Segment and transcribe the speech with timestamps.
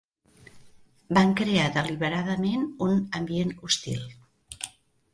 [1.17, 4.07] Van crear deliberadament un ambient hostil.